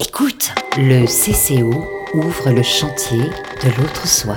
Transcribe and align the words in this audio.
Écoute, 0.00 0.50
le 0.76 1.06
CCO 1.06 1.86
ouvre 2.14 2.50
le 2.50 2.62
chantier 2.62 3.30
de 3.62 3.80
l'autre 3.80 4.08
soi. 4.08 4.36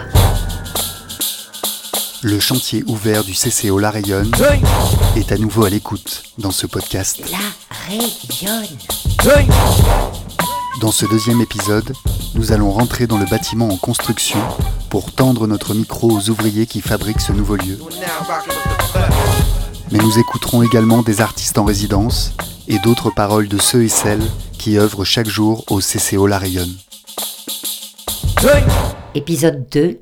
Le 2.22 2.40
chantier 2.40 2.84
ouvert 2.86 3.24
du 3.24 3.34
CCO 3.34 3.80
La 3.80 3.90
Rayonne 3.90 4.32
est 5.16 5.32
à 5.32 5.38
nouveau 5.38 5.66
à 5.66 5.70
l'écoute 5.70 6.24
dans 6.38 6.52
ce 6.52 6.68
podcast. 6.68 7.22
La 7.32 7.38
rayonne. 7.88 8.68
Dans 10.80 10.92
ce 10.92 11.08
deuxième 11.08 11.42
épisode, 11.42 11.92
nous 12.36 12.52
allons 12.52 12.72
rentrer 12.72 13.08
dans 13.08 13.18
le 13.18 13.26
bâtiment 13.26 13.70
en 13.70 13.78
construction 13.78 14.40
pour 14.92 15.12
tendre 15.12 15.48
notre 15.48 15.74
micro 15.74 16.12
aux 16.12 16.30
ouvriers 16.30 16.68
qui 16.68 16.82
fabriquent 16.82 17.22
ce 17.22 17.32
nouveau 17.32 17.56
lieu. 17.56 17.80
Mais 19.92 19.98
nous 19.98 20.20
écouterons 20.20 20.62
également 20.62 21.02
des 21.02 21.20
artistes 21.22 21.58
en 21.58 21.66
résidence 21.66 22.34
et 22.68 22.78
d'autres 22.80 23.10
paroles 23.10 23.48
de 23.48 23.58
ceux 23.58 23.84
et 23.84 23.90
celles 23.90 24.22
qui 24.68 24.78
œuvrent 24.78 25.06
chaque 25.06 25.30
jour 25.30 25.64
au 25.70 25.80
CCO 25.80 26.28
La 26.28 26.38
Rayonne. 26.38 26.76
Épisode 29.16 29.66
2. 29.72 30.02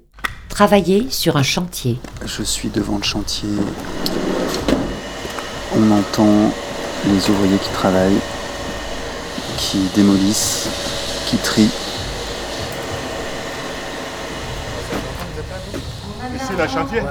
Travailler 0.49 1.05
sur 1.11 1.37
un 1.37 1.43
chantier. 1.43 1.99
Je 2.25 2.41
suis 2.41 2.69
devant 2.69 2.97
le 2.97 3.03
chantier. 3.03 3.47
On 5.77 5.91
entend 5.91 6.51
les 7.05 7.29
ouvriers 7.29 7.59
qui 7.59 7.69
travaillent, 7.73 8.17
qui 9.57 9.87
démolissent, 9.95 10.67
qui 11.27 11.37
trient. 11.37 11.69
Ici, 16.35 16.53
le 16.57 16.67
chantier 16.67 17.01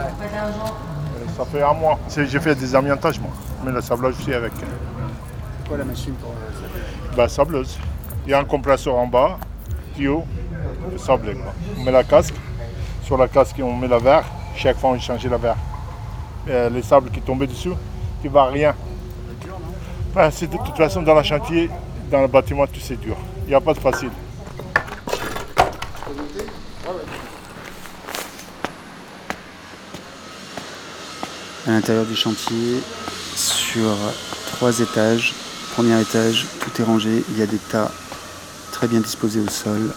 Ça 1.37 1.45
fait 1.45 1.62
un 1.62 1.75
mois. 1.75 2.01
J'ai 2.17 2.41
fait 2.41 2.57
des 2.57 2.75
amiantages, 2.75 3.21
moi. 3.21 3.31
Mais 3.65 3.71
le 3.71 3.81
sablage 3.81 4.15
aussi 4.19 4.34
avec. 4.34 4.53
C'est 4.57 5.69
quoi 5.69 5.79
la 5.79 5.84
machine 5.84 6.15
pour 6.15 6.31
euh, 6.31 7.04
Bah, 7.17 7.29
sableuse. 7.29 7.79
Il 8.27 8.31
y 8.31 8.35
a 8.35 8.41
un 8.41 8.45
compresseur 8.45 8.97
en 8.97 9.07
bas, 9.07 9.39
tuyau, 9.95 10.25
le 10.91 10.99
sablé. 10.99 11.35
Quoi. 11.35 11.53
On 11.79 11.85
met 11.85 11.93
la 11.93 12.03
casque. 12.03 12.34
Sur 13.05 13.17
la 13.17 13.29
casque, 13.29 13.55
on 13.62 13.77
met 13.77 13.87
la 13.87 13.98
verre. 13.98 14.25
Chaque 14.56 14.79
fois, 14.79 14.91
on 14.91 14.98
change 14.98 15.25
la 15.27 15.37
verre. 15.37 15.56
Et 16.48 16.71
les 16.71 16.83
sables 16.83 17.11
qui 17.11 17.21
tombaient 17.21 17.47
dessus, 17.47 17.73
qui 18.21 18.27
va 18.27 18.47
rien. 18.47 18.75
Bah, 20.12 20.29
c'est 20.33 20.48
de 20.48 20.56
toute 20.56 20.77
façon, 20.77 21.03
dans 21.03 21.15
le 21.15 21.23
chantier, 21.23 21.71
dans 22.11 22.21
le 22.21 22.27
bâtiment, 22.27 22.67
tout 22.67 22.81
c'est 22.81 23.01
dur. 23.01 23.17
Il 23.45 23.51
n'y 23.51 23.55
a 23.55 23.61
pas 23.61 23.75
de 23.75 23.78
facile. 23.78 24.11
À 31.67 31.71
l'intérieur 31.71 32.06
du 32.06 32.17
chantier, 32.17 32.83
sur 33.37 33.95
trois 34.56 34.81
étages. 34.81 35.33
Premier 35.75 36.00
étage, 36.00 36.47
tout 36.61 36.70
est 36.80 36.84
rangé. 36.84 37.25
Il 37.30 37.36
y 37.36 37.42
a 37.42 37.47
des 37.47 37.56
tas 37.56 37.91
très 38.70 38.86
bien 38.86 39.00
disposés 39.00 39.41
au 39.41 39.50
sol. 39.50 39.92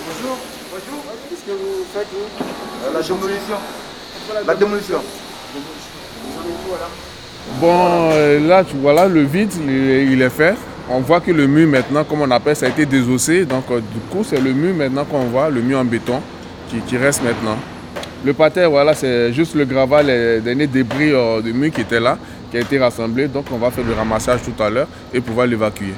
Bonjour. 0.00 0.38
Bonjour. 0.72 1.04
Qu'est-ce 1.30 1.42
que 1.42 1.52
vous 1.52 1.84
faites 1.94 2.08
vous 2.10 2.92
La 2.92 3.00
démolition. 3.00 3.56
La 4.44 4.54
démolition. 4.56 4.98
Bon, 7.60 8.10
euh, 8.12 8.40
là, 8.48 8.64
tu 8.64 8.76
vois 8.76 8.94
là, 8.94 9.06
le 9.06 9.22
vide, 9.22 9.52
il 9.62 9.70
est, 9.70 10.06
il 10.06 10.20
est 10.20 10.30
fait. 10.30 10.56
On 10.90 10.98
voit 10.98 11.20
que 11.20 11.30
le 11.30 11.46
mur 11.46 11.68
maintenant, 11.68 12.02
comme 12.02 12.22
on 12.22 12.30
appelle, 12.32 12.56
ça 12.56 12.66
a 12.66 12.70
été 12.70 12.86
désossé. 12.86 13.44
Donc, 13.44 13.70
euh, 13.70 13.78
du 13.78 14.00
coup, 14.10 14.24
c'est 14.28 14.40
le 14.40 14.52
mur 14.52 14.74
maintenant 14.74 15.04
qu'on 15.04 15.26
voit, 15.26 15.48
le 15.48 15.62
mur 15.62 15.78
en 15.78 15.84
béton, 15.84 16.20
qui, 16.68 16.78
qui 16.80 16.96
reste 16.96 17.22
maintenant. 17.22 17.56
Le 18.24 18.32
parterre, 18.32 18.70
voilà, 18.70 18.94
c'est 18.94 19.34
juste 19.34 19.54
le 19.54 19.66
gravat, 19.66 20.02
les 20.02 20.40
derniers 20.40 20.66
débris 20.66 21.12
euh, 21.12 21.42
de 21.42 21.52
mur 21.52 21.70
qui 21.70 21.82
étaient 21.82 22.00
là, 22.00 22.16
qui 22.50 22.56
a 22.56 22.60
été 22.60 22.78
rassemblé. 22.78 23.28
Donc, 23.28 23.44
on 23.52 23.58
va 23.58 23.70
faire 23.70 23.84
le 23.84 23.92
ramassage 23.92 24.40
tout 24.42 24.62
à 24.62 24.70
l'heure 24.70 24.88
et 25.12 25.20
pouvoir 25.20 25.46
l'évacuer. 25.46 25.92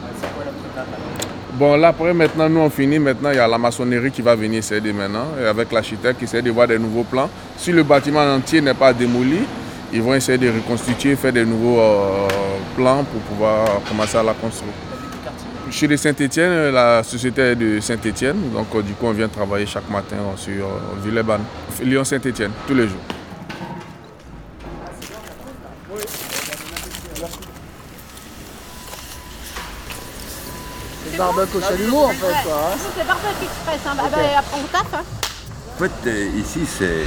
Bon, 1.52 1.76
là, 1.76 1.88
après, 1.88 2.12
maintenant, 2.12 2.48
nous, 2.48 2.58
on 2.58 2.68
finit. 2.68 2.98
Maintenant, 2.98 3.30
il 3.30 3.36
y 3.36 3.38
a 3.38 3.46
la 3.46 3.58
maçonnerie 3.58 4.10
qui 4.10 4.22
va 4.22 4.34
venir 4.34 4.64
s'aider 4.64 4.92
maintenant, 4.92 5.26
avec 5.48 5.70
l'architecte 5.70 6.18
qui 6.18 6.24
essaie 6.24 6.42
de 6.42 6.50
voir 6.50 6.66
des 6.66 6.80
nouveaux 6.80 7.04
plans. 7.04 7.30
Si 7.56 7.70
le 7.70 7.84
bâtiment 7.84 8.24
entier 8.34 8.60
n'est 8.60 8.74
pas 8.74 8.92
démoli, 8.92 9.38
ils 9.92 10.02
vont 10.02 10.14
essayer 10.14 10.36
de 10.36 10.48
reconstituer, 10.48 11.14
faire 11.14 11.32
des 11.32 11.44
nouveaux 11.44 11.78
euh, 11.78 12.26
plans 12.76 13.04
pour 13.04 13.20
pouvoir 13.20 13.80
commencer 13.88 14.18
à 14.18 14.24
la 14.24 14.32
construire. 14.32 14.72
Je 15.68 15.72
suis 15.76 15.88
de 15.88 15.96
Saint-Étienne, 15.96 16.70
la 16.72 17.02
société 17.02 17.42
est 17.42 17.56
de 17.56 17.80
Saint-Étienne. 17.80 18.50
Donc, 18.52 18.66
euh, 18.74 18.82
du 18.82 18.92
coup, 18.94 19.06
on 19.06 19.12
vient 19.12 19.28
travailler 19.28 19.66
chaque 19.66 19.88
matin 19.90 20.16
euh, 20.16 20.36
sur 20.36 20.64
euh, 20.66 20.78
Villeurbanne, 21.04 21.42
Lyon-Saint-Étienne, 21.82 22.52
tous 22.66 22.74
les 22.74 22.86
jours. 22.88 23.00
C'est 31.10 31.16
barbecue 31.18 31.56
au 31.56 31.60
chalumeau 31.60 32.04
en 32.04 32.08
fait 32.10 32.26
quoi. 32.44 32.54
hein. 32.72 32.76
C'est 32.96 33.06
barbecue 33.06 33.44
express, 33.44 33.80
hein. 33.86 33.94
bah, 33.96 34.02
bah, 34.10 34.18
après 34.38 34.56
on 34.62 34.66
taffe. 34.66 34.94
Hein. 34.94 35.04
En 35.74 35.78
fait, 35.78 36.08
euh, 36.08 36.28
ici, 36.38 36.60
c'est, 36.66 37.04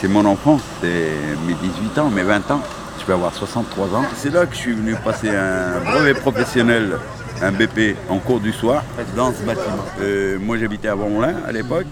c'est 0.00 0.08
mon 0.08 0.24
enfance, 0.24 0.62
c'est 0.80 1.12
mes 1.46 1.54
18 1.54 1.98
ans, 1.98 2.10
mes 2.10 2.22
20 2.24 2.50
ans. 2.50 2.60
Je 3.00 3.06
vais 3.06 3.12
avoir 3.12 3.32
63 3.32 3.94
ans. 3.94 4.04
C'est 4.16 4.32
là 4.34 4.44
que 4.44 4.54
je 4.54 4.58
suis 4.58 4.72
venu 4.72 4.94
passer 4.96 5.30
un 5.30 5.78
brevet 5.84 6.14
professionnel, 6.14 6.98
un 7.42 7.52
BP, 7.52 7.96
en 8.08 8.18
cours 8.18 8.40
du 8.40 8.52
soir, 8.52 8.82
dans 9.16 9.32
ce 9.32 9.42
bâtiment. 9.42 9.84
Euh, 10.00 10.38
moi, 10.38 10.58
j'habitais 10.58 10.88
à 10.88 10.96
Bonlin 10.96 11.34
à 11.46 11.52
l'époque. 11.52 11.86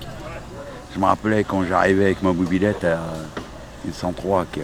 Je 0.94 0.98
me 0.98 1.04
rappelais 1.04 1.44
quand 1.44 1.64
j'arrivais 1.64 2.06
avec 2.06 2.22
ma 2.22 2.32
mobilette 2.32 2.84
à 2.84 2.98
une 3.84 3.92
103 3.92 4.46
que 4.52 4.60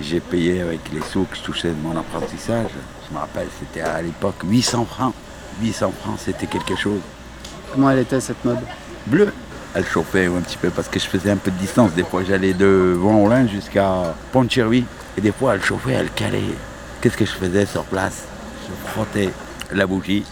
j'ai 0.00 0.20
payé 0.20 0.62
avec 0.62 0.80
les 0.92 1.00
sous 1.02 1.24
que 1.24 1.36
je 1.36 1.42
touchais 1.42 1.68
de 1.68 1.80
mon 1.82 1.96
apprentissage. 1.96 2.70
Je 3.08 3.14
me 3.14 3.20
rappelle, 3.20 3.48
c'était 3.60 3.82
à 3.82 4.00
l'époque 4.02 4.36
800 4.44 4.86
francs. 4.86 5.14
800 5.62 5.92
francs, 6.02 6.18
c'était 6.18 6.46
quelque 6.46 6.74
chose 6.74 7.00
Comment 7.72 7.90
elle 7.90 8.00
était 8.00 8.20
cette 8.20 8.44
mode 8.44 8.58
bleu. 9.06 9.32
Elle 9.74 9.84
chauffait 9.84 10.26
un 10.26 10.40
petit 10.40 10.56
peu 10.56 10.70
parce 10.70 10.88
que 10.88 10.98
je 10.98 11.06
faisais 11.06 11.30
un 11.30 11.36
peu 11.36 11.50
de 11.50 11.56
distance. 11.56 11.92
Des 11.92 12.04
fois, 12.04 12.22
j'allais 12.26 12.54
de 12.54 12.96
Vonlin 12.96 13.46
jusqu'à 13.46 14.14
Pont-de-Cherry. 14.32 14.84
Et 15.16 15.20
des 15.20 15.32
fois, 15.32 15.54
elle 15.54 15.62
chauffait, 15.62 15.92
elle 15.92 16.10
calait. 16.10 16.40
Qu'est-ce 17.00 17.16
que 17.16 17.24
je 17.24 17.32
faisais 17.32 17.66
sur 17.66 17.84
place? 17.84 18.24
Je 18.68 18.90
frottais 18.90 19.30
la 19.74 19.86
bougie 19.86 20.24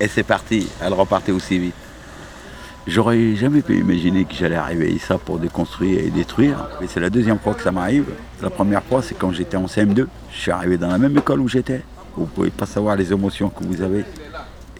et 0.00 0.08
c'est 0.08 0.22
parti. 0.22 0.68
Elle 0.80 0.92
repartait 0.94 1.32
aussi 1.32 1.58
vite. 1.58 1.74
J'aurais 2.86 3.34
jamais 3.34 3.60
pu 3.60 3.78
imaginer 3.78 4.24
que 4.24 4.34
j'allais 4.34 4.56
arriver 4.56 4.90
ici 4.90 5.12
pour 5.24 5.38
déconstruire 5.38 6.00
et 6.00 6.10
détruire. 6.10 6.68
Mais 6.80 6.86
c'est 6.86 7.00
la 7.00 7.10
deuxième 7.10 7.38
fois 7.38 7.52
que 7.54 7.62
ça 7.62 7.70
m'arrive. 7.70 8.06
La 8.40 8.48
première 8.48 8.82
fois, 8.82 9.02
c'est 9.02 9.14
quand 9.14 9.30
j'étais 9.30 9.58
en 9.58 9.66
CM2. 9.66 10.06
Je 10.32 10.38
suis 10.38 10.50
arrivé 10.50 10.78
dans 10.78 10.88
la 10.88 10.96
même 10.96 11.16
école 11.18 11.40
où 11.40 11.48
j'étais. 11.48 11.82
Vous 12.16 12.24
pouvez 12.26 12.50
pas 12.50 12.66
savoir 12.66 12.96
les 12.96 13.12
émotions 13.12 13.50
que 13.50 13.62
vous 13.62 13.82
avez. 13.82 14.04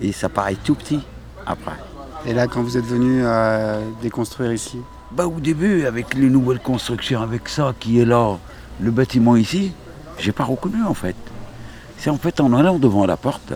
Et 0.01 0.13
ça 0.13 0.29
paraît 0.29 0.57
tout 0.65 0.75
petit 0.75 1.01
après. 1.47 1.77
Et 2.27 2.33
là 2.33 2.47
quand 2.47 2.63
vous 2.63 2.77
êtes 2.77 2.85
venu 2.85 3.21
euh, 3.23 3.81
déconstruire 4.03 4.53
ici, 4.53 4.79
Bah, 5.13 5.27
au 5.27 5.39
début, 5.41 5.85
avec 5.85 6.15
les 6.15 6.29
nouvelles 6.29 6.61
constructions, 6.61 7.23
avec 7.23 7.49
ça 7.49 7.75
qui 7.79 8.01
est 8.01 8.05
là, 8.05 8.39
le 8.81 8.91
bâtiment 8.91 9.37
ici, 9.37 9.73
j'ai 10.19 10.33
pas 10.33 10.45
reconnu 10.45 10.83
en 10.83 10.95
fait. 10.95 11.17
C'est 11.99 12.11
en 12.11 12.17
fait 12.19 12.41
en 12.41 12.53
allant 12.55 12.79
devant 12.79 13.07
la 13.07 13.17
porte 13.17 13.53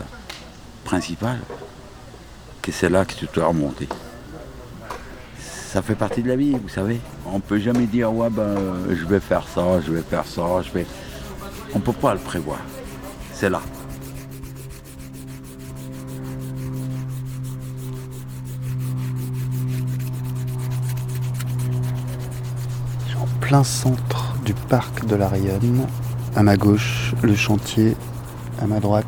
que 2.61 2.71
c'est 2.71 2.89
là 2.89 3.05
que 3.05 3.13
tu 3.13 3.27
dois 3.33 3.47
remonter. 3.47 3.87
Ça 5.39 5.81
fait 5.81 5.95
partie 5.95 6.21
de 6.21 6.29
la 6.29 6.35
vie, 6.35 6.51
vous 6.51 6.69
savez. 6.69 6.99
On 7.25 7.39
peut 7.39 7.59
jamais 7.59 7.85
dire 7.85 8.13
ouais 8.13 8.29
ben 8.29 8.55
je 8.89 9.05
vais 9.05 9.19
faire 9.19 9.47
ça, 9.47 9.81
je 9.81 9.91
vais 9.91 10.01
faire 10.01 10.25
ça, 10.25 10.61
je 10.61 10.71
vais. 10.71 10.85
On 11.73 11.79
peut 11.79 11.93
pas 11.93 12.13
le 12.13 12.19
prévoir. 12.19 12.59
C'est 13.33 13.49
là. 13.49 13.61
En 23.19 23.25
plein 23.39 23.63
centre 23.63 24.35
du 24.45 24.53
parc 24.53 25.05
de 25.05 25.15
la 25.15 25.27
Rayonne. 25.27 25.87
À 26.35 26.43
ma 26.43 26.55
gauche, 26.55 27.13
le 27.23 27.35
chantier. 27.35 27.95
À 28.61 28.67
ma 28.67 28.79
droite, 28.79 29.07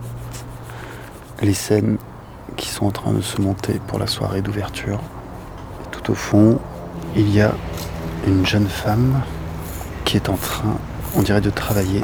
les 1.41 1.53
scènes 1.53 1.97
qui 2.57 2.69
sont 2.69 2.85
en 2.85 2.91
train 2.91 3.13
de 3.13 3.21
se 3.21 3.41
monter 3.41 3.79
pour 3.87 3.99
la 3.99 4.07
soirée 4.07 4.41
d'ouverture. 4.41 5.01
Tout 5.91 6.11
au 6.11 6.15
fond, 6.15 6.59
il 7.15 7.29
y 7.33 7.41
a 7.41 7.53
une 8.27 8.45
jeune 8.45 8.67
femme 8.67 9.21
qui 10.05 10.17
est 10.17 10.29
en 10.29 10.37
train, 10.37 10.77
on 11.15 11.21
dirait, 11.21 11.41
de 11.41 11.49
travailler. 11.49 12.01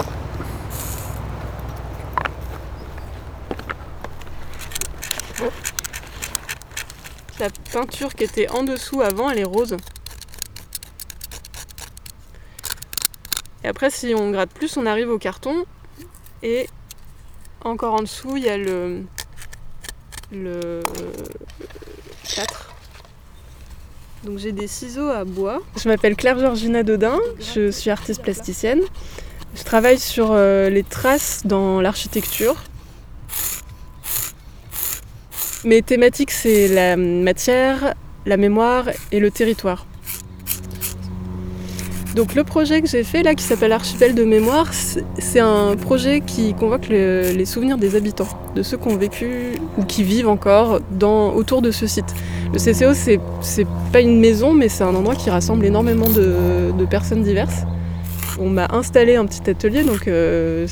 La 7.39 7.49
peinture 7.71 8.13
qui 8.13 8.23
était 8.23 8.49
en 8.49 8.63
dessous 8.63 9.01
avant, 9.01 9.29
elle 9.29 9.39
est 9.39 9.43
rose. 9.43 9.77
Et 13.63 13.67
après, 13.67 13.89
si 13.89 14.13
on 14.15 14.31
gratte 14.31 14.51
plus, 14.51 14.77
on 14.77 14.85
arrive 14.85 15.09
au 15.09 15.17
carton. 15.17 15.65
Et 16.43 16.67
encore 17.63 17.93
en 17.95 18.01
dessous, 18.01 18.37
il 18.37 18.43
y 18.43 18.49
a 18.49 18.57
le, 18.57 19.03
le 20.31 20.81
4. 22.35 22.75
Donc 24.23 24.37
j'ai 24.37 24.51
des 24.51 24.67
ciseaux 24.67 25.09
à 25.09 25.23
bois. 25.23 25.61
Je 25.81 25.89
m'appelle 25.89 26.15
Claire 26.15 26.39
Georgina 26.39 26.83
Dodin, 26.83 27.19
je 27.39 27.71
suis 27.71 27.89
artiste 27.89 28.21
plasticienne. 28.21 28.81
Je 29.55 29.63
travaille 29.63 29.99
sur 29.99 30.29
euh, 30.31 30.69
les 30.69 30.83
traces 30.83 31.41
dans 31.45 31.81
l'architecture. 31.81 32.55
Mes 35.63 35.81
thématiques, 35.81 36.31
c'est 36.31 36.67
la 36.67 36.95
matière, 36.97 37.93
la 38.25 38.37
mémoire 38.37 38.89
et 39.11 39.19
le 39.19 39.29
territoire. 39.29 39.85
Donc 42.15 42.35
le 42.35 42.43
projet 42.43 42.81
que 42.81 42.89
j'ai 42.89 43.03
fait 43.05 43.23
là, 43.23 43.35
qui 43.35 43.43
s'appelle 43.43 43.71
Archipel 43.71 44.13
de 44.15 44.23
mémoire, 44.25 44.67
c'est- 44.73 45.39
un 45.39 45.75
projet 45.77 46.19
qui 46.21 46.53
convoque 46.53 46.89
le- 46.89 47.31
les 47.31 47.45
souvenirs 47.45 47.77
des 47.77 47.95
habitants, 47.95 48.27
de 48.53 48.63
ceux 48.63 48.77
qui 48.77 48.87
ont 48.89 48.97
vécu 48.97 49.53
ou 49.77 49.83
qui 49.85 50.03
vivent 50.03 50.27
encore 50.27 50.81
dans, 50.91 51.33
autour 51.33 51.61
de 51.61 51.71
ce 51.71 51.87
site. 51.87 52.13
Le 52.53 52.59
CCO, 52.59 52.93
c'est 52.93 53.67
pas 53.93 54.01
une 54.01 54.19
maison, 54.19 54.53
mais 54.53 54.67
c'est 54.67 54.83
un 54.83 54.93
endroit 54.93 55.15
qui 55.15 55.29
rassemble 55.29 55.65
énormément 55.65 56.09
de, 56.09 56.71
de 56.77 56.85
personnes 56.85 57.23
diverses. 57.23 57.63
On 58.39 58.49
m'a 58.49 58.67
installé 58.73 59.15
un 59.15 59.25
petit 59.25 59.49
atelier, 59.49 59.83
donc 59.83 60.07
euh, 60.07 60.65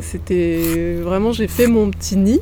c'était 0.00 0.96
vraiment, 1.02 1.32
j'ai 1.32 1.48
fait 1.48 1.66
mon 1.66 1.90
petit 1.90 2.16
nid. 2.16 2.40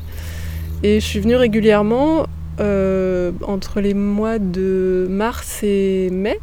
Et 0.85 1.00
je 1.00 1.05
suis 1.07 1.19
venue 1.19 1.37
régulièrement 1.37 2.27
euh, 2.61 3.33
entre 3.43 3.81
les 3.81 3.95
mois 3.95 4.39
de 4.39 5.07
mars 5.11 5.61
et 5.65 6.09
mai 6.12 6.39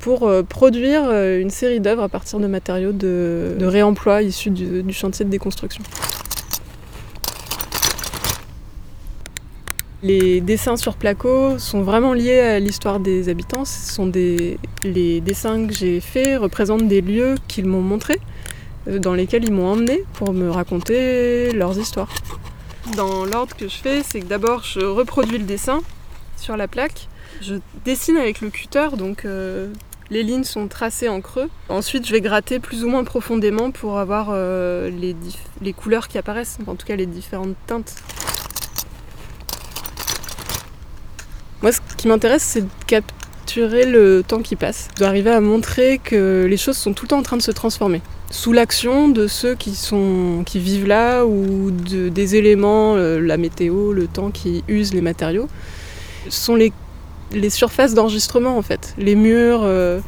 pour 0.00 0.28
euh, 0.28 0.42
produire 0.42 1.02
euh, 1.06 1.40
une 1.40 1.50
série 1.50 1.80
d'œuvres 1.80 2.02
à 2.02 2.08
partir 2.08 2.38
de 2.38 2.46
matériaux 2.46 2.92
de, 2.92 3.56
réemploi 3.60 4.22
issus 4.22 4.50
du, 4.50 4.92
chantier 4.92 5.24
de 5.24 5.30
déconstruction. 5.30 5.82
Les 10.02 10.40
dessins 10.40 10.76
sur 10.76 10.96
placo 10.96 11.58
sont 11.58 11.82
vraiment 11.82 12.12
liés 12.12 12.38
à 12.38 12.60
l'histoire 12.60 13.00
des 13.00 13.28
habitants. 13.28 13.64
Ce 13.64 13.92
sont 13.92 14.12
les 14.84 15.20
dessins 15.20 15.66
que 15.66 15.72
j'ai 15.72 16.00
faits 16.00 16.38
représentent 16.38 16.86
des 16.86 17.00
lieux 17.00 17.34
qu'ils 17.48 17.66
m'ont 17.66 17.80
montrés, 17.80 18.20
euh, 18.88 18.98
dans 18.98 19.14
lesquels 19.14 19.44
ils 19.44 19.52
m'ont 19.52 19.72
emmené 19.72 20.04
pour 20.12 20.32
me 20.32 20.50
raconter 20.50 21.52
leurs 21.52 21.78
histoires. 21.78 22.12
Dans 22.96 23.24
l'ordre 23.24 23.56
que 23.56 23.66
je 23.66 23.74
fais, 23.74 24.02
c'est 24.04 24.20
que 24.20 24.26
d'abord 24.26 24.62
je 24.62 24.80
reproduis 24.80 25.38
le 25.38 25.44
dessin 25.44 25.80
sur 26.36 26.56
la 26.56 26.68
plaque. 26.68 27.08
Je 27.40 27.54
dessine 27.84 28.16
avec 28.16 28.40
le 28.40 28.50
cutter, 28.50 28.88
donc 28.96 29.24
euh, 29.24 29.68
les 30.10 30.22
lignes 30.22 30.44
sont 30.44 30.68
tracées 30.68 31.08
en 31.08 31.20
creux. 31.20 31.48
Ensuite, 31.68 32.06
je 32.06 32.12
vais 32.12 32.20
gratter 32.20 32.58
plus 32.60 32.84
ou 32.84 32.88
moins 32.88 33.04
profondément 33.04 33.70
pour 33.70 33.98
avoir 33.98 34.28
euh, 34.30 34.90
les, 34.90 35.14
les 35.60 35.72
couleurs 35.72 36.08
qui 36.08 36.18
apparaissent, 36.18 36.58
en 36.66 36.74
tout 36.74 36.86
cas 36.86 36.96
les 36.96 37.06
différentes 37.06 37.54
teintes. 37.66 37.94
Moi, 41.62 41.72
ce 41.72 41.80
qui 41.96 42.08
m'intéresse, 42.08 42.42
c'est 42.42 42.62
de 42.62 42.68
capturer 42.86 43.86
le 43.86 44.22
temps 44.26 44.42
qui 44.42 44.56
passe, 44.56 44.88
d'arriver 44.98 45.30
à 45.30 45.40
montrer 45.40 45.98
que 45.98 46.46
les 46.48 46.56
choses 46.56 46.76
sont 46.76 46.92
tout 46.92 47.04
le 47.04 47.08
temps 47.08 47.18
en 47.18 47.22
train 47.22 47.36
de 47.36 47.42
se 47.42 47.50
transformer. 47.52 48.02
Sous 48.30 48.52
l'action 48.52 49.08
de 49.08 49.26
ceux 49.28 49.54
qui, 49.54 49.74
sont, 49.74 50.42
qui 50.44 50.58
vivent 50.58 50.86
là 50.86 51.24
ou 51.24 51.70
de- 51.70 52.08
des 52.08 52.34
éléments, 52.36 52.96
euh, 52.96 53.20
la 53.20 53.36
météo, 53.36 53.92
le 53.92 54.06
temps 54.08 54.30
qui 54.30 54.64
usent 54.68 54.92
les 54.92 55.00
matériaux, 55.00 55.48
sont 56.28 56.56
les, 56.56 56.72
les 57.32 57.50
surfaces 57.50 57.94
d'enregistrement 57.94 58.56
en 58.56 58.62
fait, 58.62 58.94
les 58.98 59.14
murs. 59.14 59.62
euh. 59.64 60.00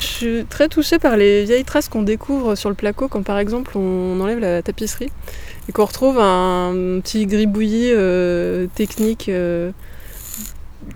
Je 0.00 0.06
suis 0.06 0.44
très 0.44 0.68
touchée 0.68 0.98
par 0.98 1.16
les 1.16 1.44
vieilles 1.44 1.64
traces 1.64 1.88
qu'on 1.88 2.02
découvre 2.02 2.56
sur 2.56 2.68
le 2.68 2.74
placo 2.74 3.08
quand 3.08 3.22
par 3.22 3.38
exemple 3.38 3.78
on 3.78 4.20
enlève 4.20 4.38
la 4.38 4.60
tapisserie 4.60 5.10
et 5.68 5.72
qu'on 5.72 5.84
retrouve 5.86 6.18
un 6.18 7.00
petit 7.00 7.26
gribouillis 7.26 7.90
euh, 7.92 8.66
technique 8.74 9.28
euh, 9.30 9.70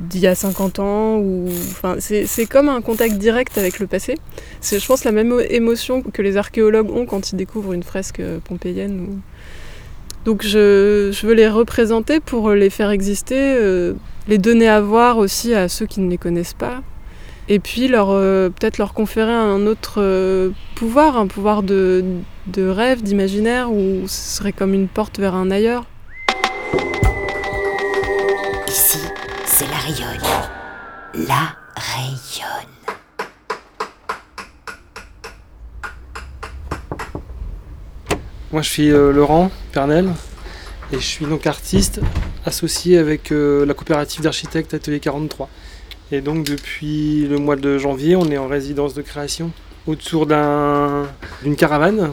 d'il 0.00 0.20
y 0.20 0.26
a 0.26 0.34
50 0.34 0.78
ans. 0.80 1.16
Ou... 1.16 1.48
Enfin, 1.70 1.96
c'est 2.00 2.46
comme 2.46 2.68
un 2.68 2.82
contact 2.82 3.14
direct 3.16 3.56
avec 3.56 3.78
le 3.78 3.86
passé. 3.86 4.16
C'est, 4.60 4.78
je 4.78 4.86
pense, 4.86 5.04
la 5.04 5.12
même 5.12 5.34
émotion 5.48 6.02
que 6.02 6.20
les 6.20 6.36
archéologues 6.36 6.90
ont 6.90 7.06
quand 7.06 7.32
ils 7.32 7.36
découvrent 7.36 7.72
une 7.72 7.82
fresque 7.84 8.20
pompéienne. 8.44 9.20
Donc 10.28 10.42
je, 10.42 11.26
veux 11.26 11.32
les 11.32 11.48
représenter 11.48 12.20
pour 12.20 12.50
les 12.50 12.68
faire 12.68 12.90
exister, 12.90 13.34
euh, 13.38 13.94
les 14.28 14.36
donner 14.36 14.68
à 14.68 14.82
voir 14.82 15.16
aussi 15.16 15.54
à 15.54 15.70
ceux 15.70 15.86
qui 15.86 16.00
ne 16.00 16.10
les 16.10 16.18
connaissent 16.18 16.52
pas. 16.52 16.82
Et 17.48 17.58
puis 17.58 17.88
euh, 17.90 18.50
peut-être 18.50 18.76
leur 18.76 18.92
conférer 18.92 19.32
un 19.32 19.66
autre 19.66 20.02
euh, 20.02 20.50
pouvoir, 20.74 21.16
un 21.16 21.28
pouvoir 21.28 21.62
de 21.62 22.04
rêve, 22.58 23.02
d'imaginaire, 23.02 23.72
où 23.72 24.06
ce 24.06 24.36
serait 24.36 24.52
comme 24.52 24.74
une 24.74 24.88
porte 24.88 25.18
vers 25.18 25.34
un 25.34 25.50
ailleurs. 25.50 25.86
Ici, 28.68 28.98
c'est 29.46 29.70
la 29.70 29.78
rayonne. 29.78 31.26
La 31.26 31.56
rayonne. 31.74 32.77
Moi, 38.52 38.62
je 38.62 38.68
suis 38.70 38.90
euh, 38.90 39.12
Laurent 39.12 39.50
Pernel 39.72 40.08
et 40.92 40.96
je 40.96 41.04
suis 41.04 41.26
donc 41.26 41.46
artiste 41.46 42.00
associé 42.46 42.96
avec 42.98 43.30
euh, 43.30 43.66
la 43.66 43.74
coopérative 43.74 44.22
d'architectes 44.22 44.72
Atelier 44.74 45.00
43. 45.00 45.48
Et 46.12 46.20
donc, 46.22 46.44
depuis 46.44 47.26
le 47.28 47.38
mois 47.38 47.56
de 47.56 47.76
janvier, 47.76 48.16
on 48.16 48.30
est 48.30 48.38
en 48.38 48.48
résidence 48.48 48.94
de 48.94 49.02
création 49.02 49.50
autour 49.86 50.26
d'un- 50.26 51.06
d'une 51.42 51.56
caravane 51.56 52.12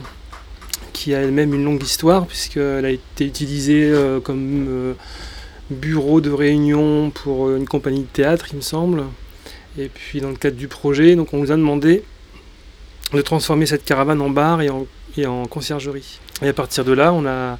qui 0.91 1.13
a 1.13 1.21
elle-même 1.21 1.53
une 1.53 1.63
longue 1.63 1.83
histoire 1.83 2.25
puisqu'elle 2.25 2.85
a 2.85 2.89
été 2.89 3.25
utilisée 3.25 3.89
euh, 3.91 4.19
comme 4.19 4.95
bureau 5.71 6.19
de 6.21 6.31
réunion 6.31 7.09
pour 7.11 7.51
une 7.51 7.65
compagnie 7.67 8.01
de 8.01 8.07
théâtre, 8.11 8.47
il 8.51 8.57
me 8.57 8.61
semble. 8.61 9.03
Et 9.77 9.89
puis, 9.93 10.19
dans 10.21 10.29
le 10.29 10.35
cadre 10.35 10.57
du 10.57 10.67
projet, 10.67 11.15
donc 11.15 11.33
on 11.33 11.37
nous 11.37 11.51
a 11.51 11.55
demandé 11.55 12.03
de 13.13 13.21
transformer 13.21 13.65
cette 13.65 13.85
caravane 13.85 14.21
en 14.21 14.29
bar 14.29 14.61
et 14.61 14.69
en, 14.69 15.45
conciergerie. 15.45 16.19
Et 16.41 16.47
à 16.47 16.53
partir 16.53 16.83
de 16.83 16.91
là, 16.91 17.13
on 17.13 17.25
a, 17.25 17.57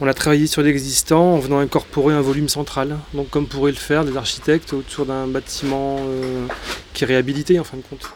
on 0.00 0.06
a 0.06 0.14
travaillé 0.14 0.46
sur 0.46 0.62
l'existant 0.62 1.34
en 1.34 1.38
venant 1.38 1.58
incorporer 1.58 2.14
un 2.14 2.20
volume 2.20 2.48
central. 2.48 2.96
Donc 3.14 3.28
comme 3.30 3.46
pourraient 3.46 3.72
le 3.72 3.76
faire 3.76 4.04
des 4.04 4.16
architectes 4.16 4.72
autour 4.72 5.06
d'un 5.06 5.26
bâtiment 5.26 5.98
euh, 6.00 6.46
qui 6.94 7.04
est 7.04 7.06
réhabilité 7.06 7.58
en 7.58 7.64
fin 7.64 7.76
de 7.76 7.82
compte. 7.82 8.10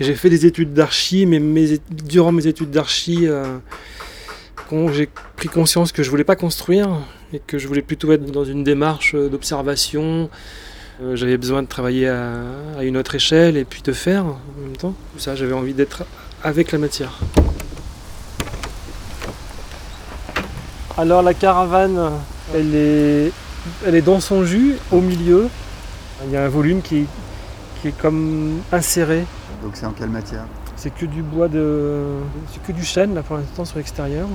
J'ai 0.00 0.14
fait 0.16 0.28
des 0.28 0.44
études 0.44 0.74
d'archi, 0.74 1.24
mais 1.24 1.40
durant 1.88 2.32
mes 2.32 2.48
études 2.48 2.70
d'archi, 2.70 3.28
euh, 3.28 3.58
j'ai 4.92 5.08
pris 5.36 5.48
conscience 5.48 5.92
que 5.92 6.02
je 6.02 6.10
voulais 6.10 6.24
pas 6.24 6.34
construire 6.34 6.88
et 7.32 7.38
que 7.38 7.58
je 7.58 7.68
voulais 7.68 7.82
plutôt 7.82 8.10
être 8.12 8.24
dans 8.24 8.44
une 8.44 8.64
démarche 8.64 9.14
euh, 9.14 9.28
d'observation. 9.28 10.28
Euh, 11.02 11.16
j'avais 11.16 11.36
besoin 11.36 11.62
de 11.62 11.66
travailler 11.66 12.08
à, 12.08 12.34
à 12.78 12.84
une 12.84 12.96
autre 12.96 13.14
échelle 13.16 13.56
et 13.56 13.64
puis 13.64 13.82
de 13.82 13.92
faire 13.92 14.24
en 14.26 14.38
même 14.62 14.76
temps. 14.76 14.94
Ça, 15.18 15.34
j'avais 15.34 15.52
envie 15.52 15.74
d'être 15.74 16.04
avec 16.42 16.70
la 16.70 16.78
matière. 16.78 17.18
Alors 20.96 21.22
la 21.22 21.34
caravane, 21.34 22.12
elle 22.54 22.74
est, 22.74 23.32
elle 23.84 23.96
est 23.96 24.02
dans 24.02 24.20
son 24.20 24.44
jus, 24.44 24.76
au 24.92 25.00
milieu. 25.00 25.48
Il 26.24 26.30
y 26.30 26.36
a 26.36 26.44
un 26.44 26.48
volume 26.48 26.80
qui 26.82 26.98
est, 26.98 27.06
qui 27.82 27.88
est 27.88 27.98
comme 28.00 28.60
inséré. 28.70 29.24
Donc 29.64 29.72
c'est 29.74 29.86
en 29.86 29.90
quelle 29.90 30.10
matière? 30.10 30.44
C'est 30.76 30.94
que 30.94 31.06
du 31.06 31.22
bois 31.22 31.48
de. 31.48 32.04
C'est 32.52 32.62
que 32.62 32.72
du 32.72 32.84
chêne 32.84 33.14
là 33.14 33.22
pour 33.22 33.36
l'instant 33.36 33.64
sur 33.64 33.78
l'extérieur. 33.78 34.28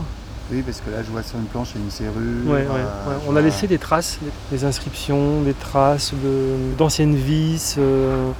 Oui, 0.51 0.63
parce 0.63 0.82
que 0.82 0.89
là 0.89 0.98
je 1.06 1.12
vois 1.12 1.22
sur 1.22 1.38
une 1.38 1.46
planche 1.46 1.70
il 1.75 1.79
y 1.79 1.82
a 1.82 1.86
une 1.86 1.91
serrure. 1.91 2.13
Ouais, 2.48 2.51
ouais, 2.53 2.65
euh, 2.68 3.10
ouais. 3.10 3.15
On 3.27 3.36
a 3.36 3.41
laissé 3.41 3.68
des 3.68 3.77
traces, 3.77 4.18
des- 4.51 4.63
inscriptions, 4.65 5.41
des 5.41 5.53
traces 5.53 6.12
de- 6.13 6.75
d'anciennes 6.77 7.15
vis. 7.15 7.75
euh, 7.77 8.32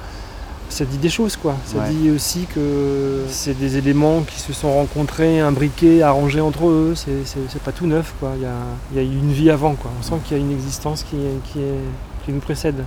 ça 0.68 0.84
dit 0.84 0.98
des 0.98 1.08
choses 1.08 1.36
quoi. 1.36 1.56
Ça 1.64 1.78
Ouais. 1.78 1.90
dit 1.90 2.10
aussi 2.10 2.46
que 2.54 3.24
c'est 3.28 3.58
des 3.58 3.76
éléments 3.76 4.22
qui 4.22 4.38
se 4.40 4.52
sont 4.52 4.72
rencontrés, 4.72 5.40
imbriqués, 5.40 6.02
arrangés 6.02 6.40
entre 6.40 6.66
eux. 6.68 6.94
C'est, 6.96 7.62
pas 7.64 7.72
tout 7.72 7.86
neuf 7.86 8.12
quoi. 8.20 8.32
Il 8.36 8.42
y 8.42 8.46
a, 8.46 8.52
il 8.92 8.96
y 8.96 9.00
a 9.00 9.02
eu 9.02 9.16
une 9.18 9.32
vie 9.32 9.50
avant 9.50 9.74
quoi. 9.74 9.90
On 9.98 10.02
sent 10.02 10.14
qu'il 10.24 10.36
y 10.36 10.40
a 10.40 10.42
une 10.42 10.52
existence 10.52 11.02
qui, 11.04 11.16
est- 11.16 11.40
qui, 11.52 11.58
est- 11.60 12.24
qui 12.24 12.32
nous 12.32 12.40
précède. 12.40 12.82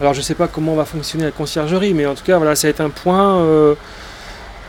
Alors 0.00 0.14
je 0.14 0.20
sais 0.20 0.34
pas 0.34 0.48
comment 0.48 0.74
va 0.74 0.84
fonctionner 0.84 1.24
la 1.24 1.30
conciergerie, 1.30 1.94
mais 1.94 2.06
en 2.06 2.14
tout 2.14 2.24
cas 2.24 2.36
voilà, 2.38 2.56
ça 2.56 2.66
va 2.66 2.70
être 2.70 2.80
un 2.80 2.90
point 2.90 3.38
euh, 3.38 3.74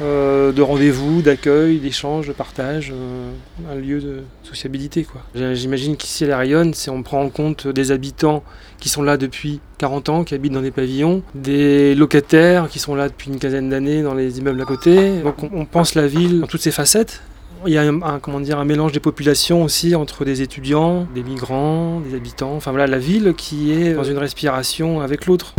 euh, 0.01 0.51
de 0.51 0.61
rendez-vous, 0.61 1.21
d'accueil, 1.21 1.79
d'échange, 1.79 2.27
de 2.27 2.33
partage, 2.33 2.91
euh, 2.93 3.31
un 3.71 3.75
lieu 3.75 4.01
de 4.01 4.23
sociabilité. 4.43 5.03
Quoi. 5.05 5.21
J'imagine 5.53 5.95
qu'ici 5.95 6.25
à 6.25 6.27
La 6.27 6.37
Rayonne, 6.37 6.73
c'est 6.73 6.89
on 6.91 7.01
prend 7.03 7.21
en 7.21 7.29
compte 7.29 7.67
des 7.67 7.91
habitants 7.91 8.43
qui 8.79 8.89
sont 8.89 9.03
là 9.03 9.17
depuis 9.17 9.61
40 9.77 10.09
ans, 10.09 10.23
qui 10.23 10.33
habitent 10.35 10.53
dans 10.53 10.61
des 10.61 10.71
pavillons, 10.71 11.23
des 11.33 11.95
locataires 11.95 12.67
qui 12.69 12.79
sont 12.79 12.95
là 12.95 13.07
depuis 13.07 13.29
une 13.31 13.39
quinzaine 13.39 13.69
d'années 13.69 14.01
dans 14.03 14.13
les 14.13 14.37
immeubles 14.39 14.61
à 14.61 14.65
côté. 14.65 15.21
Donc 15.21 15.35
on, 15.53 15.65
pense 15.65 15.95
la 15.95 16.07
ville 16.07 16.41
dans 16.41 16.47
toutes 16.47 16.61
ses 16.61 16.71
facettes. 16.71 17.21
Il 17.65 17.73
y 17.73 17.77
a 17.77 17.81
un- 17.83 18.19
comment 18.19 18.39
dire, 18.41 18.59
un 18.59 18.65
mélange 18.65 18.91
des 18.91 18.99
populations 18.99 19.63
aussi 19.63 19.95
entre 19.95 20.23
des 20.25 20.41
étudiants, 20.41 21.07
des 21.15 21.23
migrants, 21.23 21.99
des 22.01 22.15
habitants. 22.15 22.53
Enfin 22.55 22.71
voilà, 22.71 22.85
la 22.85 22.99
ville 22.99 23.33
qui 23.35 23.71
est 23.71 23.93
dans 23.93 24.03
une 24.03 24.17
respiration 24.17 25.01
avec 25.01 25.25
l'autre. 25.25 25.55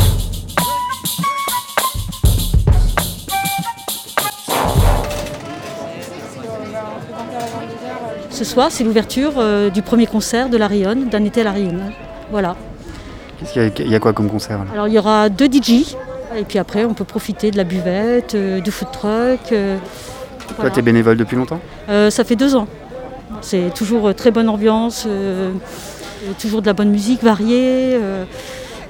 Ce 8.31 8.45
soir, 8.45 8.69
c'est 8.71 8.85
l'ouverture 8.85 9.35
euh, 9.39 9.71
du 9.71 9.83
premier 9.83 10.07
concert 10.07 10.49
de 10.49 10.57
la 10.57 10.67
Rayonne, 10.67 11.09
d'un 11.09 11.25
été 11.25 11.41
à 11.41 11.45
la 11.45 11.53
Rayonne. 11.53 11.93
Voilà. 12.31 12.57
Qu'est-ce 13.39 13.53
qu'il 13.53 13.63
y 13.63 13.67
a, 13.67 13.71
il 13.79 13.91
y 13.91 13.95
a 13.95 13.99
quoi 14.01 14.13
comme 14.13 14.29
concert 14.29 14.59
là? 14.59 14.65
Alors 14.73 14.89
il 14.89 14.95
y 14.95 14.99
aura 14.99 15.29
deux 15.29 15.47
DJ. 15.47 15.97
Et 16.37 16.43
puis 16.47 16.59
après, 16.59 16.85
on 16.85 16.93
peut 16.93 17.05
profiter 17.05 17.51
de 17.51 17.57
la 17.57 17.65
buvette, 17.65 18.35
euh, 18.35 18.61
du 18.61 18.71
food 18.71 18.89
truck. 18.93 19.53
euh, 19.53 19.77
Toi, 20.49 20.55
voilà. 20.57 20.71
t'es 20.71 20.83
bénévole 20.83 21.17
depuis 21.17 21.37
longtemps? 21.37 21.61
Euh, 21.89 22.11
ça 22.11 22.25
fait 22.25 22.37
deux 22.37 22.57
ans. 22.57 22.67
C'est 23.41 23.73
toujours 23.75 24.09
euh, 24.09 24.13
très 24.13 24.31
bonne 24.33 24.49
ambiance, 24.49 25.05
euh, 25.07 25.53
euh, 26.25 26.33
toujours 26.41 26.61
de 26.63 26.67
la 26.67 26.73
bonne 26.73 26.91
musique 26.91 27.23
variée. 27.23 27.95
euh, 27.95 28.25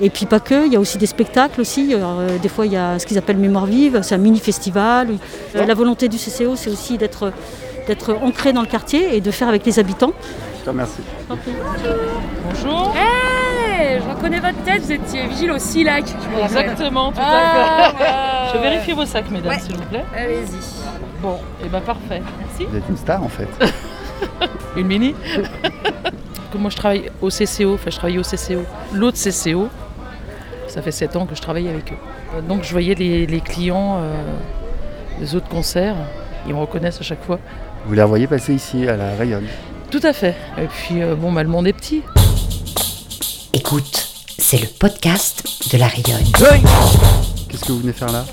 et 0.00 0.11
puis 0.11 0.26
pas 0.26 0.40
que, 0.40 0.66
il 0.66 0.73
y 0.73 0.76
a 0.76 0.81
aussi 0.81 0.99
des 0.99 1.07
spectacles 1.07 1.61
aussi. 1.61 1.95
Alors, 1.95 2.19
euh, 2.21 2.37
des 2.38 2.49
fois, 2.49 2.66
il 2.66 2.73
y 2.73 2.76
a 2.76 2.99
ce 2.99 3.07
qu'ils 3.07 3.16
appellent 3.19 3.38
Mémoire 3.38 3.66
vive, 3.66 4.00
c'est 4.02 4.14
un 4.14 4.19
mini-festival. 4.19 5.09
Euh, 5.55 5.64
la 5.66 5.75
volonté 5.75 6.09
du 6.09 6.16
CCO, 6.19 6.55
c'est 6.57 6.69
aussi 6.71 6.99
d'être 6.99 7.33
d'être 7.87 8.14
ancré 8.23 8.52
dans 8.52 8.61
le 8.62 8.66
quartier 8.66 9.16
et 9.16 9.21
de 9.21 9.31
faire 9.31 9.49
avec 9.49 9.64
les 9.64 9.78
habitants. 9.78 10.12
Je 10.61 10.64
te 10.64 10.71
remercie. 10.71 11.02
Bonjour. 11.28 12.95
Hey, 12.97 14.00
je 14.00 14.09
reconnais 14.14 14.40
votre 14.40 14.62
tête, 14.64 14.83
vous 14.83 14.93
étiez 14.93 15.26
vigile 15.26 15.52
au 15.52 15.59
SILAC. 15.59 16.05
Exactement, 16.43 17.12
tout 17.12 17.19
Ah, 17.21 17.87
à 17.87 17.90
fait. 17.90 18.02
ouais. 18.02 18.11
Je 18.52 18.59
vais 18.59 18.71
vérifier 18.71 18.95
vos 18.95 19.05
sacs, 19.07 19.31
mesdames, 19.31 19.52
Ouais. 19.52 19.59
s'il 19.61 19.76
vous 19.76 19.83
plaît. 19.85 20.05
Allez-y. 20.16 21.23
Bon, 21.23 21.38
et 21.64 21.69
ben 21.69 21.81
parfait. 21.81 22.23
Merci. 22.40 22.64
Vous 22.71 22.76
êtes 22.76 22.88
une 22.88 22.97
star 22.97 23.23
en 23.23 23.28
fait. 23.28 23.49
Une 24.76 24.87
mini 24.87 25.14
Moi, 26.59 26.71
je 26.71 26.76
travaille 26.76 27.11
au 27.21 27.28
CCO, 27.28 27.75
enfin, 27.75 27.90
je 27.90 27.97
travaille 27.97 28.19
au 28.19 28.23
CCO. 28.23 28.62
L'autre 28.95 29.19
CCO, 29.19 29.69
ça 30.69 30.81
fait 30.81 30.90
7 30.90 31.16
ans 31.16 31.26
que 31.26 31.35
je 31.35 31.43
travaille 31.43 31.69
avec 31.69 31.93
eux. 31.93 32.40
Donc, 32.49 32.62
je 32.62 32.73
voyais 32.73 32.95
les, 32.95 33.26
les 33.26 33.40
clients 33.40 33.99
euh, 34.00 34.14
des 35.21 35.35
autres 35.35 35.49
concerts, 35.49 35.97
ils 36.47 36.55
me 36.55 36.59
reconnaissent 36.59 37.00
à 37.00 37.05
chaque 37.05 37.23
fois. 37.25 37.38
Vous 37.87 37.95
les 37.95 38.02
revoyez 38.02 38.26
passer 38.26 38.52
ici 38.55 38.88
à 38.88 38.97
la 38.97 39.14
Rayonne. 39.14 39.47
Tout 39.90 40.00
à 40.02 40.12
fait. 40.12 40.35
Et 40.59 40.66
puis, 40.66 41.02
euh, 41.02 41.14
bon, 41.14 41.33
bah, 41.33 41.43
le 41.45 41.49
monde 41.49 41.69
est 41.69 41.73
petit. 41.73 42.02
Écoute, 43.52 44.09
c'est 44.38 44.61
le 44.61 44.66
podcast 44.66 45.45
de 45.73 45.78
la 45.78 45.87
Rayonne. 45.87 46.26
Qu'est-ce 47.49 47.64
que 47.64 47.73
vous 47.73 47.78
venez 47.78 47.93
faire 47.93 48.11
là 48.11 48.25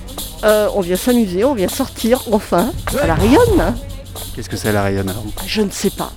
Euh, 0.43 0.67
on 0.73 0.81
vient 0.81 0.95
s'amuser, 0.95 1.45
on 1.45 1.53
vient 1.53 1.67
sortir, 1.67 2.19
enfin, 2.31 2.71
à 2.99 3.05
la 3.05 3.13
Rayonne. 3.13 3.75
Qu'est-ce 4.35 4.49
que 4.49 4.57
c'est 4.57 4.71
la 4.71 4.81
Rayonne 4.81 5.09
alors 5.09 5.23
Je 5.45 5.61
ne 5.61 5.69
sais 5.69 5.91
pas. 5.91 6.11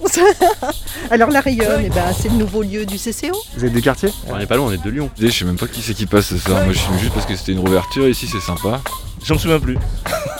Alors 1.10 1.30
la 1.30 1.40
Rayonne, 1.42 1.82
eh 1.84 1.90
ben, 1.90 2.04
c'est 2.18 2.30
le 2.30 2.36
nouveau 2.36 2.62
lieu 2.62 2.86
du 2.86 2.96
CCO. 2.96 3.36
Vous 3.56 3.64
êtes 3.66 3.72
du 3.72 3.82
quartier 3.82 4.08
On 4.28 4.38
n'est 4.38 4.46
pas 4.46 4.56
loin, 4.56 4.68
on 4.68 4.72
est 4.72 4.82
de 4.82 4.90
Lyon. 4.90 5.10
Je 5.20 5.28
sais 5.28 5.44
même 5.44 5.58
pas 5.58 5.66
qui 5.66 5.82
c'est 5.82 5.92
qui 5.94 6.06
passe 6.06 6.26
ce 6.26 6.38
soir. 6.38 6.64
Moi 6.64 6.72
je 6.72 6.78
suis 6.78 6.98
juste 6.98 7.12
parce 7.12 7.26
que 7.26 7.36
c'était 7.36 7.52
une 7.52 7.58
rouverture 7.60 8.08
ici, 8.08 8.26
c'est 8.26 8.40
sympa. 8.40 8.80
J'en 9.24 9.34
me 9.34 9.38
souviens 9.38 9.60
plus. 9.60 9.76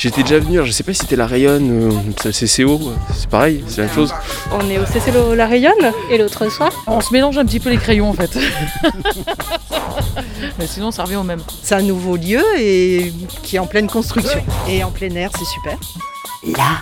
J'étais 0.00 0.22
déjà 0.22 0.38
venu, 0.38 0.58
je 0.64 0.72
sais 0.72 0.82
pas 0.82 0.94
si 0.94 1.00
c'était 1.00 1.14
la 1.14 1.26
Rayonne, 1.26 1.90
euh, 1.92 2.12
c'est 2.22 2.40
le 2.40 2.64
CCO, 2.64 2.80
c'est 3.14 3.28
pareil, 3.28 3.62
c'est 3.66 3.82
la 3.82 3.86
même 3.86 3.94
chose. 3.94 4.14
On 4.50 4.70
est 4.70 4.78
au 4.78 4.84
CCO 4.84 5.34
La 5.34 5.46
Rayonne 5.46 5.92
et 6.10 6.16
l'autre 6.16 6.50
soir 6.50 6.72
On 6.86 7.02
se 7.02 7.12
mélange 7.12 7.36
un 7.36 7.44
petit 7.44 7.60
peu 7.60 7.68
les 7.68 7.76
crayons 7.76 8.08
en 8.08 8.14
fait. 8.14 8.30
Mais 10.58 10.66
sinon 10.66 10.90
ça 10.90 11.04
revient 11.04 11.16
au 11.16 11.22
même. 11.22 11.42
C'est 11.62 11.74
un 11.74 11.82
nouveau 11.82 12.16
lieu 12.16 12.42
et 12.58 13.12
qui 13.42 13.56
est 13.56 13.58
en 13.58 13.66
pleine 13.66 13.88
construction. 13.88 14.42
Et 14.66 14.82
en 14.82 14.90
plein 14.90 15.14
air, 15.16 15.28
c'est 15.38 15.44
super. 15.44 15.78
Là, 16.56 16.78